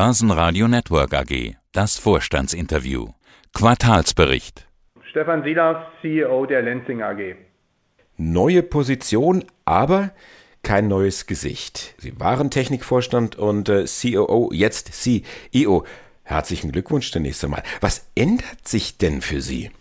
[0.00, 1.56] Börsenradio Network AG.
[1.72, 3.08] Das Vorstandsinterview.
[3.52, 4.68] Quartalsbericht.
[5.10, 7.34] Stefan Silas, CEO der Lenzing AG.
[8.16, 10.12] Neue Position, aber
[10.62, 11.96] kein neues Gesicht.
[11.98, 15.84] Sie waren Technikvorstand und äh, COO, jetzt CEO.
[16.22, 17.64] Herzlichen Glückwunsch zunächst einmal.
[17.80, 19.72] Was ändert sich denn für Sie?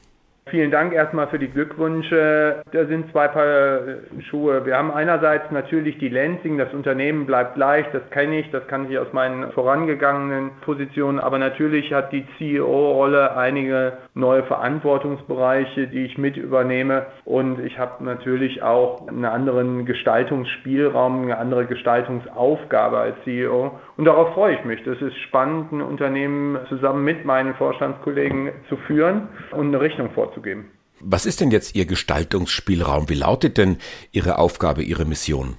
[0.50, 2.62] Vielen Dank erstmal für die Glückwünsche.
[2.72, 4.66] Da sind zwei Paar äh, Schuhe.
[4.66, 8.90] Wir haben einerseits natürlich die Lansing, das Unternehmen bleibt leicht, das kenne ich, das kann
[8.90, 16.18] ich aus meinen vorangegangenen Positionen, aber natürlich hat die CEO-Rolle einige neue Verantwortungsbereiche, die ich
[16.18, 17.08] mit übernehme.
[17.26, 24.34] Und ich habe natürlich auch einen anderen Gestaltungsspielraum, eine andere Gestaltungsaufgabe als CEO und darauf
[24.34, 24.82] freue ich mich.
[24.86, 30.37] Das ist spannend, ein Unternehmen zusammen mit meinen Vorstandskollegen zu führen und eine Richtung vorzugeben
[30.38, 30.72] vorzugeben.
[31.00, 33.10] Was ist denn jetzt Ihr Gestaltungsspielraum?
[33.10, 33.78] Wie lautet denn
[34.12, 35.58] Ihre Aufgabe, Ihre Mission?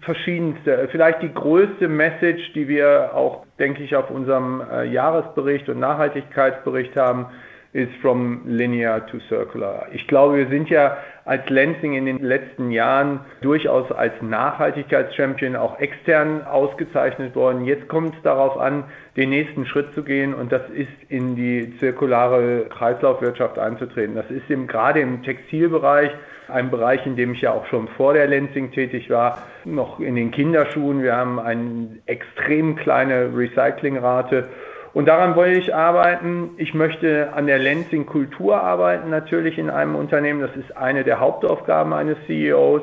[0.00, 0.88] Verschiedenste.
[0.90, 6.96] Vielleicht die größte Message, die wir auch, denke ich, auf unserem äh, Jahresbericht und Nachhaltigkeitsbericht
[6.96, 7.26] haben,
[7.72, 9.86] ist from linear to circular.
[9.92, 15.78] Ich glaube, wir sind ja als Lansing in den letzten Jahren durchaus als Nachhaltigkeitschampion auch
[15.78, 17.64] extern ausgezeichnet worden.
[17.64, 18.84] Jetzt kommt es darauf an,
[19.16, 24.16] den nächsten Schritt zu gehen und das ist in die zirkulare Kreislaufwirtschaft einzutreten.
[24.16, 26.10] Das ist im, gerade im Textilbereich
[26.48, 30.16] ein Bereich, in dem ich ja auch schon vor der Lansing tätig war, noch in
[30.16, 31.02] den Kinderschuhen.
[31.04, 34.48] Wir haben eine extrem kleine Recyclingrate
[34.92, 36.50] und daran wollte ich arbeiten.
[36.56, 40.40] Ich möchte an der Lansing Kultur arbeiten, natürlich in einem Unternehmen.
[40.40, 42.82] Das ist eine der Hauptaufgaben eines CEOs.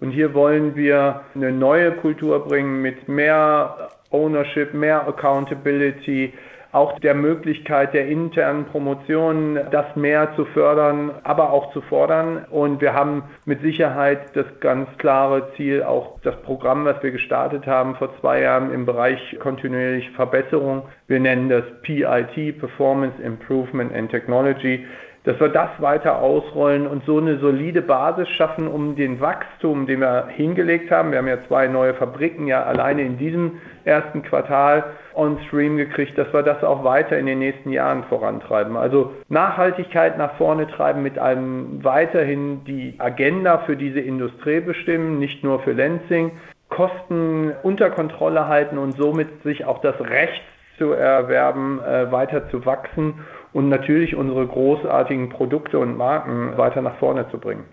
[0.00, 6.32] Und hier wollen wir eine neue Kultur bringen mit mehr Ownership, mehr Accountability,
[6.72, 12.44] auch der Möglichkeit der internen Promotion, das mehr zu fördern, aber auch zu fordern.
[12.50, 17.66] Und wir haben mit Sicherheit das ganz klare Ziel, auch das Programm, was wir gestartet
[17.66, 20.82] haben vor zwei Jahren im Bereich kontinuierliche Verbesserung.
[21.06, 24.84] Wir nennen das PIT, Performance Improvement and Technology
[25.28, 30.00] dass wir das weiter ausrollen und so eine solide Basis schaffen, um den Wachstum, den
[30.00, 31.10] wir hingelegt haben.
[31.10, 34.84] Wir haben ja zwei neue Fabriken ja alleine in diesem ersten Quartal
[35.18, 38.76] on stream gekriegt, dass wir das auch weiter in den nächsten Jahren vorantreiben.
[38.76, 45.42] Also Nachhaltigkeit nach vorne treiben mit einem weiterhin die Agenda für diese Industrie bestimmen, nicht
[45.42, 46.32] nur für Lansing,
[46.68, 50.42] Kosten unter Kontrolle halten und somit sich auch das Recht
[50.76, 53.14] zu erwerben, äh, weiter zu wachsen
[53.52, 57.64] und natürlich unsere großartigen Produkte und Marken weiter nach vorne zu bringen.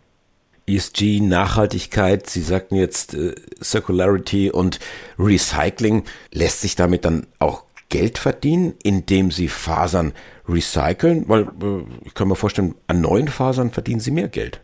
[0.68, 4.80] ESG, Nachhaltigkeit, Sie sagten jetzt äh, Circularity und
[5.20, 6.04] Recycling.
[6.32, 10.14] Lässt sich damit dann auch Geld verdienen, indem Sie Fasern
[10.48, 11.26] recyceln?
[11.28, 14.62] Weil äh, ich kann mir vorstellen, an neuen Fasern verdienen Sie mehr Geld.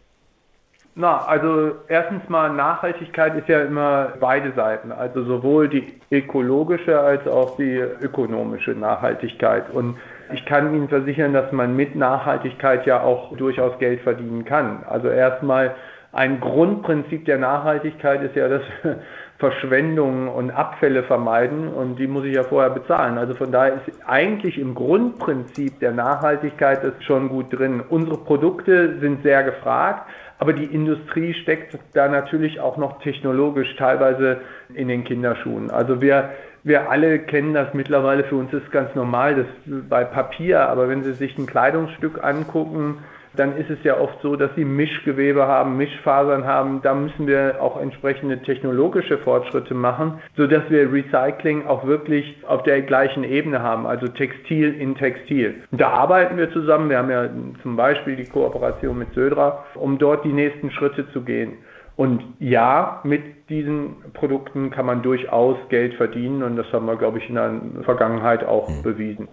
[0.93, 7.25] Na, also erstens mal Nachhaltigkeit ist ja immer beide Seiten, also sowohl die ökologische als
[7.27, 9.69] auch die ökonomische Nachhaltigkeit.
[9.71, 9.97] Und
[10.33, 14.83] ich kann Ihnen versichern, dass man mit Nachhaltigkeit ja auch durchaus Geld verdienen kann.
[14.87, 15.75] Also erstmal
[16.13, 18.99] ein Grundprinzip der Nachhaltigkeit ist ja, dass wir
[19.39, 23.17] Verschwendungen und Abfälle vermeiden und die muss ich ja vorher bezahlen.
[23.17, 27.81] Also von daher ist eigentlich im Grundprinzip der Nachhaltigkeit ist schon gut drin.
[27.89, 30.07] Unsere Produkte sind sehr gefragt,
[30.37, 34.41] aber die Industrie steckt da natürlich auch noch technologisch teilweise
[34.75, 35.71] in den Kinderschuhen.
[35.71, 36.29] Also wir
[36.63, 41.03] wir alle kennen das mittlerweile, für uns ist ganz normal, das bei Papier, aber wenn
[41.03, 42.99] Sie sich ein Kleidungsstück angucken,
[43.35, 46.81] dann ist es ja oft so, dass sie Mischgewebe haben, Mischfasern haben.
[46.81, 52.81] Da müssen wir auch entsprechende technologische Fortschritte machen, sodass wir Recycling auch wirklich auf der
[52.81, 55.55] gleichen Ebene haben, also Textil in Textil.
[55.71, 56.89] da arbeiten wir zusammen.
[56.89, 57.29] Wir haben ja
[57.61, 61.53] zum Beispiel die Kooperation mit Södra, um dort die nächsten Schritte zu gehen.
[61.95, 67.19] Und ja, mit diesen Produkten kann man durchaus Geld verdienen und das haben wir, glaube
[67.19, 68.83] ich, in der Vergangenheit auch mhm.
[68.83, 69.27] bewiesen.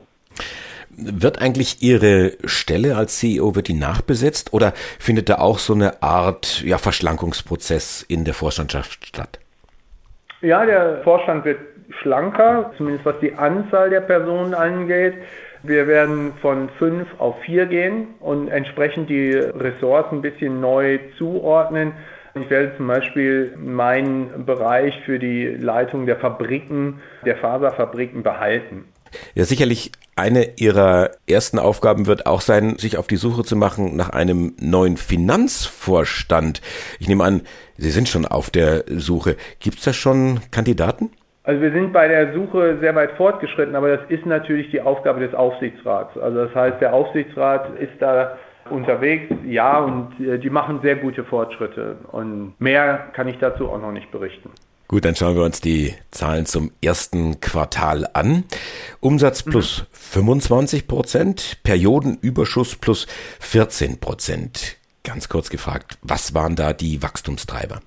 [1.01, 6.03] Wird eigentlich Ihre Stelle als CEO, wird die nachbesetzt oder findet da auch so eine
[6.03, 9.39] Art ja, Verschlankungsprozess in der Vorstandschaft statt?
[10.41, 11.61] Ja, der Vorstand wird
[12.01, 15.15] schlanker, zumindest was die Anzahl der Personen angeht.
[15.63, 21.93] Wir werden von fünf auf vier gehen und entsprechend die Ressorts ein bisschen neu zuordnen.
[22.35, 28.85] Ich werde zum Beispiel meinen Bereich für die Leitung der Fabriken, der Faserfabriken behalten.
[29.35, 33.97] Ja, sicherlich eine Ihrer ersten Aufgaben wird auch sein, sich auf die Suche zu machen
[33.97, 36.61] nach einem neuen Finanzvorstand.
[36.99, 37.43] Ich nehme an,
[37.77, 39.37] Sie sind schon auf der Suche.
[39.61, 41.11] Gibt es da schon Kandidaten?
[41.45, 45.21] Also wir sind bei der Suche sehr weit fortgeschritten, aber das ist natürlich die Aufgabe
[45.21, 46.19] des Aufsichtsrats.
[46.19, 48.37] Also das heißt, der Aufsichtsrat ist da
[48.69, 51.97] unterwegs, ja, und äh, die machen sehr gute Fortschritte.
[52.13, 54.51] Und mehr kann ich dazu auch noch nicht berichten.
[54.89, 58.45] Gut, dann schauen wir uns die Zahlen zum ersten Quartal an.
[59.01, 59.51] Umsatz mhm.
[59.51, 59.85] plus mhm.
[59.93, 63.07] 25 Prozent, Periodenüberschuss plus
[63.41, 64.79] 14 Prozent.
[65.05, 67.81] Ganz kurz gefragt, was waren da die Wachstumstreiber?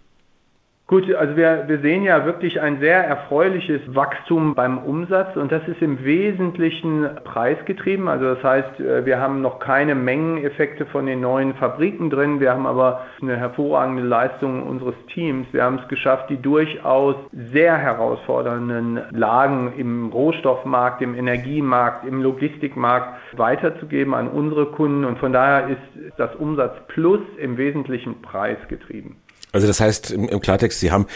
[0.92, 5.66] Gut, also wir, wir sehen ja wirklich ein sehr erfreuliches Wachstum beim Umsatz und das
[5.70, 8.10] ist im Wesentlichen preisgetrieben.
[8.10, 12.42] Also das heißt, äh, wir haben noch keine Mengeneffekte von den neuen Fabriken drin.
[12.42, 15.48] Wir haben aber eine hervorragende Leistung unseres Teams.
[15.54, 23.18] Wir haben es geschafft, die durchaus sehr herausfordernden Lagen im Rohstoffmarkt, im Energiemarkt, im Logistikmarkt
[23.38, 29.16] weiterzugeben an unsere Kunden und von daher ist das Umsatz plus im Wesentlichen preisgetrieben.
[29.52, 31.08] Also das heißt im, Klartext, Sie haben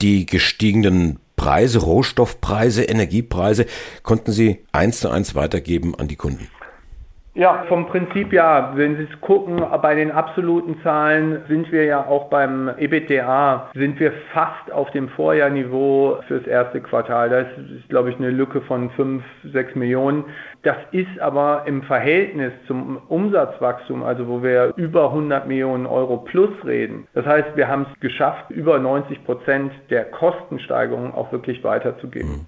[0.00, 3.66] die gestiegenen Preise, Rohstoffpreise, Energiepreise,
[4.02, 6.48] konnten Sie eins zu eins weitergeben an die Kunden?
[7.40, 8.72] Ja, vom Prinzip ja.
[8.74, 13.98] Wenn Sie es gucken, bei den absoluten Zahlen sind wir ja auch beim EBITDA, sind
[13.98, 17.30] wir fast auf dem Vorjahrniveau fürs erste Quartal.
[17.30, 17.46] Das
[17.78, 20.24] ist, glaube ich, eine Lücke von 5, 6 Millionen.
[20.64, 26.50] Das ist aber im Verhältnis zum Umsatzwachstum, also wo wir über 100 Millionen Euro plus
[26.66, 27.06] reden.
[27.14, 32.28] Das heißt, wir haben es geschafft, über 90 Prozent der Kostensteigerung auch wirklich weiterzugeben.
[32.28, 32.46] Mhm.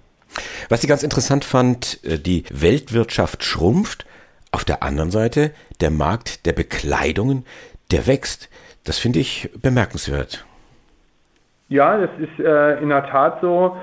[0.68, 4.04] Was ich ganz interessant fand, äh, die Weltwirtschaft schrumpft
[4.52, 5.50] auf der anderen Seite,
[5.80, 7.44] der Markt der Bekleidungen,
[7.90, 8.48] der wächst.
[8.84, 10.44] Das finde ich bemerkenswert.
[11.68, 13.76] Ja, das ist äh, in der Tat so.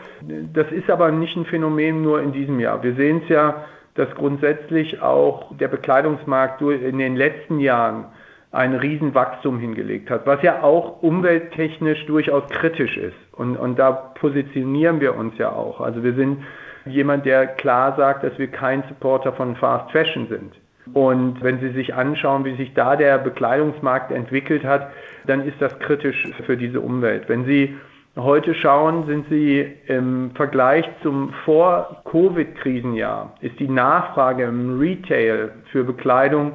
[0.53, 2.83] Das ist aber nicht ein Phänomen nur in diesem Jahr.
[2.83, 8.05] Wir sehen es ja, dass grundsätzlich auch der Bekleidungsmarkt in den letzten Jahren
[8.51, 13.17] ein Riesenwachstum hingelegt hat, was ja auch umwelttechnisch durchaus kritisch ist.
[13.31, 15.81] Und, und da positionieren wir uns ja auch.
[15.81, 16.43] Also wir sind
[16.89, 20.53] jemand, der klar sagt, dass wir kein Supporter von Fast Fashion sind.
[20.93, 24.91] Und wenn Sie sich anschauen, wie sich da der Bekleidungsmarkt entwickelt hat,
[25.27, 27.29] dann ist das kritisch für diese Umwelt.
[27.29, 27.75] Wenn Sie
[28.15, 36.53] heute schauen, sind Sie im Vergleich zum Vor-Covid-Krisenjahr, ist die Nachfrage im Retail für Bekleidung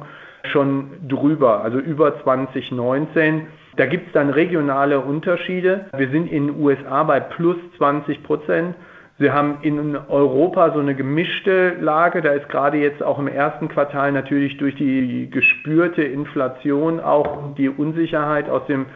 [0.51, 3.47] schon drüber, also über 2019.
[3.77, 5.85] Da gibt es dann regionale Unterschiede.
[5.97, 8.75] Wir sind in den USA bei plus 20 Prozent.
[9.17, 12.21] Sie haben in Europa so eine gemischte Lage.
[12.21, 17.69] Da ist gerade jetzt auch im ersten Quartal natürlich durch die gespürte Inflation auch die
[17.69, 18.87] Unsicherheit aus dem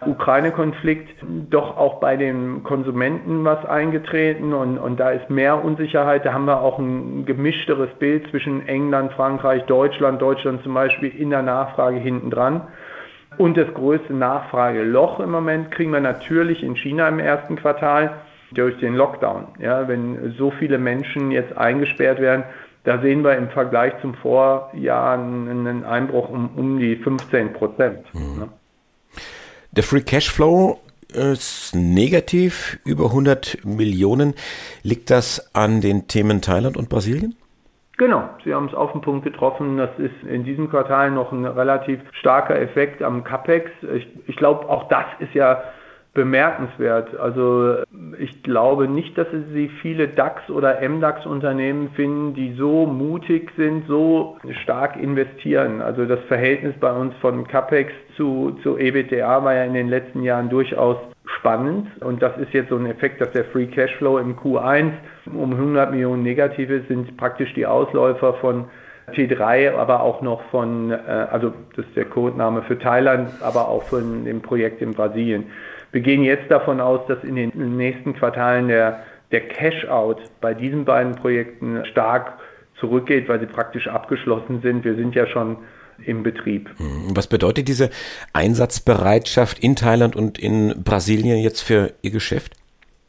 [0.00, 1.08] Ukraine-Konflikt
[1.50, 6.24] doch auch bei den Konsumenten was eingetreten und, und da ist mehr Unsicherheit.
[6.24, 11.30] Da haben wir auch ein gemischteres Bild zwischen England, Frankreich, Deutschland, Deutschland zum Beispiel in
[11.30, 12.62] der Nachfrage hinten dran.
[13.38, 18.14] Und das größte Nachfrageloch im Moment kriegen wir natürlich in China im ersten Quartal
[18.52, 19.48] durch den Lockdown.
[19.58, 22.44] Ja, wenn so viele Menschen jetzt eingesperrt werden,
[22.84, 28.04] da sehen wir im Vergleich zum Vorjahr einen Einbruch um, um die 15 Prozent.
[28.14, 28.38] Mhm.
[28.38, 28.48] Ne?
[29.72, 30.80] Der Free Cashflow
[31.12, 34.34] ist negativ, über 100 Millionen.
[34.82, 37.34] Liegt das an den Themen Thailand und Brasilien?
[37.98, 39.78] Genau, Sie haben es auf den Punkt getroffen.
[39.78, 43.70] Das ist in diesem Quartal noch ein relativ starker Effekt am CAPEX.
[43.94, 45.62] Ich, ich glaube, auch das ist ja
[46.16, 47.14] bemerkenswert.
[47.16, 47.76] Also
[48.18, 54.38] ich glaube nicht, dass Sie viele DAX- oder MDAX-Unternehmen finden, die so mutig sind, so
[54.62, 55.82] stark investieren.
[55.82, 60.22] Also das Verhältnis bei uns von CAPEX zu, zu EBITDA war ja in den letzten
[60.22, 60.96] Jahren durchaus
[61.38, 61.88] spannend.
[62.02, 64.92] Und das ist jetzt so ein Effekt, dass der Free Cashflow im Q1
[65.26, 68.64] um 100 Millionen negativ ist, sind praktisch die Ausläufer von
[69.12, 70.96] T3, aber auch noch von, äh,
[71.30, 75.44] also das ist der Codename für Thailand, aber auch von dem Projekt in Brasilien.
[75.96, 79.00] Wir gehen jetzt davon aus, dass in den nächsten Quartalen der,
[79.32, 82.34] der Cash-out bei diesen beiden Projekten stark
[82.78, 84.84] zurückgeht, weil sie praktisch abgeschlossen sind.
[84.84, 85.56] Wir sind ja schon
[86.04, 86.68] im Betrieb.
[86.76, 87.88] Hm, was bedeutet diese
[88.34, 92.52] Einsatzbereitschaft in Thailand und in Brasilien jetzt für Ihr Geschäft?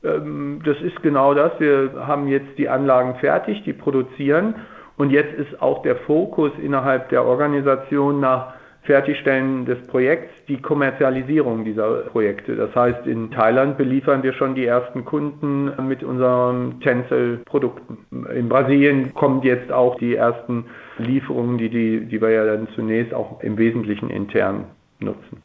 [0.05, 1.59] Ähm, das ist genau das.
[1.59, 4.55] Wir haben jetzt die Anlagen fertig, die produzieren.
[4.95, 8.53] Und jetzt ist auch der Fokus innerhalb der Organisation nach
[8.87, 12.55] Fertigstellen des Projekts die Kommerzialisierung dieser Projekte.
[12.55, 17.97] Das heißt, in Thailand beliefern wir schon die ersten Kunden mit unseren Tencel-Produkten.
[18.33, 20.65] In Brasilien kommen jetzt auch die ersten
[20.97, 24.65] Lieferungen, die, die, die wir ja dann zunächst auch im Wesentlichen intern
[24.99, 25.43] nutzen.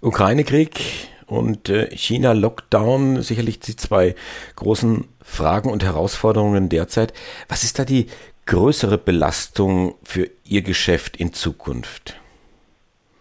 [0.00, 4.16] Ukraine-Krieg und äh, China-Lockdown, sicherlich die zwei
[4.56, 7.12] großen Fragen und Herausforderungen derzeit.
[7.48, 8.08] Was ist da die
[8.46, 12.18] größere Belastung für Ihr Geschäft in Zukunft?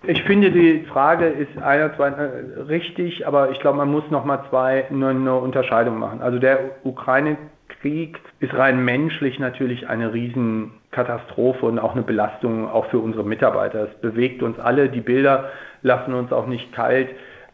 [0.04, 4.86] Ich finde, die Frage ist einerseits richtig, aber ich glaube, man muss noch mal zwei
[4.90, 6.22] eine, eine Unterscheidung machen.
[6.22, 13.00] Also der Ukraine-Krieg ist rein menschlich natürlich eine Riesenkatastrophe und auch eine Belastung auch für
[13.00, 13.90] unsere Mitarbeiter.
[13.90, 14.90] Es bewegt uns alle.
[14.90, 15.50] Die Bilder
[15.82, 17.10] lassen uns auch nicht kalt.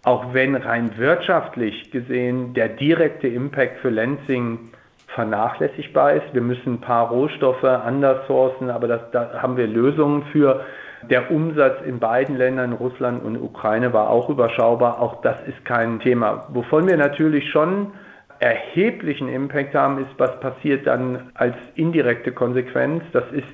[0.05, 4.59] auch wenn rein wirtschaftlich gesehen der direkte Impact für Lansing
[5.07, 6.33] vernachlässigbar ist.
[6.33, 10.65] Wir müssen ein paar Rohstoffe anders sourcen, aber das, da haben wir Lösungen für.
[11.10, 15.01] Der Umsatz in beiden Ländern, Russland und Ukraine, war auch überschaubar.
[15.01, 16.48] Auch das ist kein Thema.
[16.50, 17.91] Wovon wir natürlich schon
[18.39, 23.03] erheblichen Impact haben, ist, was passiert dann als indirekte Konsequenz.
[23.13, 23.48] Das ist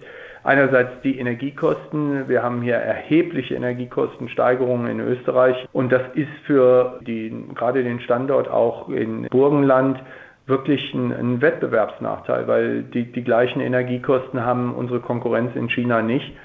[0.43, 2.27] einerseits die Energiekosten.
[2.27, 8.49] Wir haben hier erhebliche Energiekostensteigerungen in Österreich und das ist für die, gerade den Standort
[8.49, 10.01] auch in Burgenland
[10.45, 16.35] wirklich ein, ein Wettbewerbsnachteil, weil die, die gleichen Energiekosten haben unsere Konkurrenz in China nicht.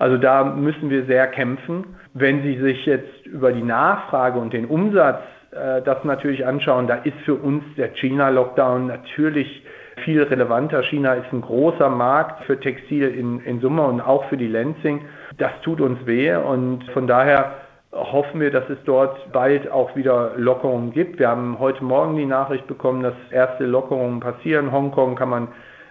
[0.00, 1.84] Also da müssen wir sehr kämpfen.
[2.14, 6.94] Wenn Sie sich jetzt über die Nachfrage und den Umsatz äh, das natürlich anschauen, da
[6.94, 9.62] ist für uns der China-Lockdown natürlich
[10.02, 10.82] viel relevanter.
[10.84, 15.02] China ist ein großer Markt für Textil in, in Summe und auch für die Lansing.
[15.36, 17.52] Das tut uns weh und von daher
[17.92, 21.18] hoffen wir, dass es dort bald auch wieder Lockerungen gibt.
[21.18, 24.72] Wir haben heute Morgen die Nachricht bekommen, dass erste Lockerungen passieren.
[24.72, 25.48] Hongkong kann man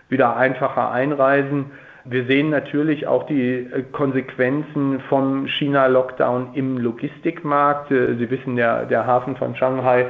[0.08, 1.66] wieder einfacher einreisen.
[2.12, 7.92] Wir sehen natürlich auch die äh, Konsequenzen vom China-Lockdown im Logistikmarkt.
[7.92, 10.08] Äh, Sie wissen, der, der Hafen von Shanghai,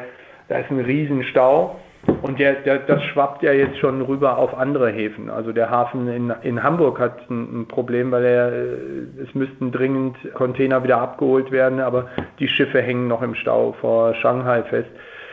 [0.47, 1.75] da ist ein Riesenstau.
[2.21, 5.29] Und der, der, das schwappt ja jetzt schon rüber auf andere Häfen.
[5.29, 9.73] Also der Hafen in, in Hamburg hat ein, ein Problem, weil er, äh, es müssten
[9.73, 12.07] dringend Container wieder abgeholt werden, aber
[12.39, 14.89] die Schiffe hängen noch im Stau vor Shanghai fest.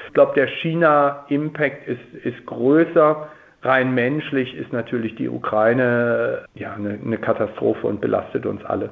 [0.09, 3.29] Ich glaube, der China-Impact ist, ist größer.
[3.67, 8.91] Rein menschlich ist natürlich die Ukraine ja, eine, eine Katastrophe und belastet uns alle.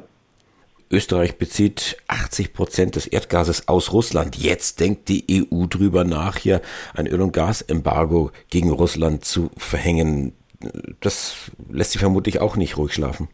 [0.91, 4.37] Österreich bezieht 80 Prozent des Erdgases aus Russland.
[4.37, 6.61] Jetzt denkt die EU drüber nach, hier
[6.95, 10.35] ein Öl- und Gasembargo gegen Russland zu verhängen.
[11.01, 13.29] Das lässt sie vermutlich auch nicht ruhig schlafen.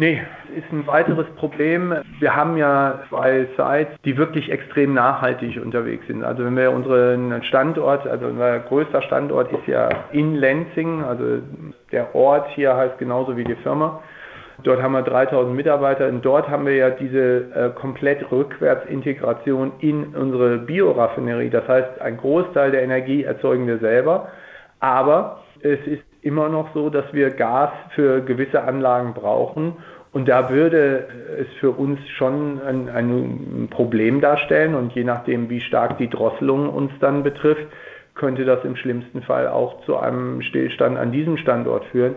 [0.00, 0.22] Nee,
[0.56, 1.92] ist ein weiteres Problem.
[2.20, 6.22] Wir haben ja zwei Sites, die wirklich extrem nachhaltig unterwegs sind.
[6.22, 11.42] Also wenn wir unseren Standort, also unser größter Standort ist ja in Lenzing, also
[11.90, 14.00] der Ort hier heißt genauso wie die Firma.
[14.62, 20.14] Dort haben wir 3000 Mitarbeiter und dort haben wir ja diese äh, komplett Rückwärtsintegration in
[20.14, 21.50] unsere Bioraffinerie.
[21.50, 24.28] Das heißt, ein Großteil der Energie erzeugen wir selber,
[24.78, 29.76] aber es ist immer noch so, dass wir Gas für gewisse Anlagen brauchen.
[30.12, 31.06] Und da würde
[31.40, 34.74] es für uns schon ein, ein, Problem darstellen.
[34.74, 37.66] Und je nachdem, wie stark die Drosselung uns dann betrifft,
[38.14, 42.16] könnte das im schlimmsten Fall auch zu einem Stillstand an diesem Standort führen.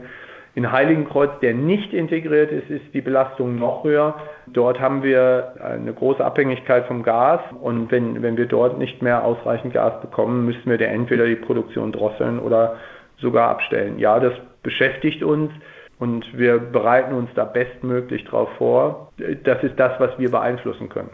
[0.53, 4.15] In Heiligenkreuz, der nicht integriert ist, ist die Belastung noch höher.
[4.48, 9.24] Dort haben wir eine große Abhängigkeit vom Gas und wenn, wenn wir dort nicht mehr
[9.24, 12.75] ausreichend Gas bekommen, müssen wir entweder die Produktion drosseln oder
[13.22, 14.00] sogar abstellen.
[14.00, 15.51] Ja, das beschäftigt uns
[16.00, 19.12] und wir bereiten uns da bestmöglich darauf vor.
[19.44, 21.12] Das ist das, was wir beeinflussen können.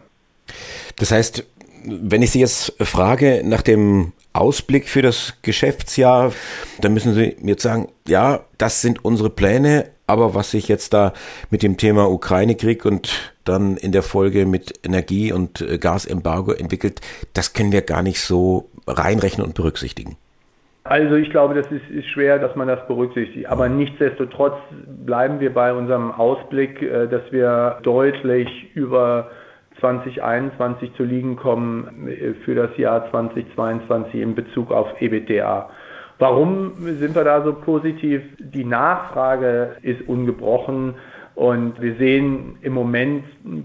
[0.98, 1.46] Das heißt,
[1.86, 6.32] wenn ich Sie jetzt frage nach dem Ausblick für das Geschäftsjahr,
[6.80, 10.94] dann müssen Sie mir jetzt sagen, ja, das sind unsere Pläne, aber was sich jetzt
[10.94, 11.14] da
[11.50, 17.02] mit dem Thema Ukraine-Krieg und dann in der Folge mit Energie- und Gasembargo entwickelt,
[17.34, 20.18] das können wir gar nicht so reinrechnen und berücksichtigen.
[20.90, 23.48] Also ich glaube, das ist, ist, schwer, dass man das berücksichtigt.
[23.48, 24.56] Aber nichtsdestotrotz
[25.06, 29.30] bleiben wir bei unserem Ausblick, äh, dass wir deutlich über
[29.80, 35.70] 2021 zu liegen kommen äh, für das Jahr 2022 in Bezug auf EBITDA.
[36.20, 38.24] Warum sind wir da so positiv?
[38.40, 40.96] Die Nachfrage ist ungebrochen
[41.36, 43.24] und wir sehen im Moment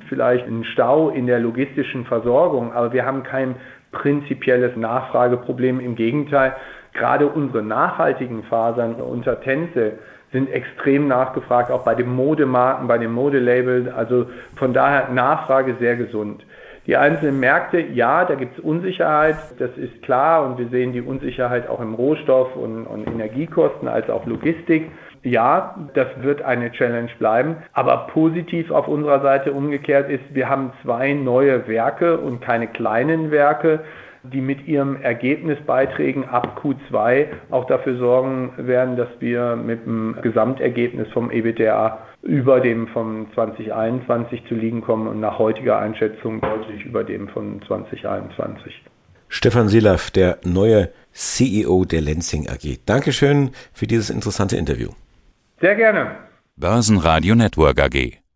[0.08, 3.54] vielleicht einen Stau in der logistischen Versorgung, aber wir haben kein
[3.92, 5.80] prinzipielles Nachfrageproblem.
[5.80, 6.54] Im Gegenteil,
[6.92, 9.98] gerade unsere nachhaltigen Fasern unter Tänze
[10.32, 13.92] sind extrem nachgefragt, auch bei den Modemarken, bei den Modelabeln.
[13.92, 16.44] Also von daher Nachfrage sehr gesund.
[16.86, 21.00] Die einzelnen Märkte, ja, da gibt es Unsicherheit, das ist klar und wir sehen die
[21.00, 24.90] Unsicherheit auch im Rohstoff- und, und Energiekosten als auch Logistik.
[25.22, 30.72] Ja, das wird eine Challenge bleiben, aber positiv auf unserer Seite umgekehrt ist, wir haben
[30.82, 33.84] zwei neue Werke und keine kleinen Werke
[34.24, 41.08] die mit ihren Ergebnisbeiträgen ab Q2 auch dafür sorgen werden, dass wir mit dem Gesamtergebnis
[41.12, 47.02] vom EBITDA über dem von 2021 zu liegen kommen und nach heutiger Einschätzung deutlich über
[47.02, 48.82] dem von 2021.
[49.28, 52.78] Stefan Silaf, der neue CEO der Lenzing AG.
[52.86, 54.90] Dankeschön für dieses interessante Interview.
[55.60, 56.16] Sehr gerne.
[56.56, 58.21] Börsenradio Network AG.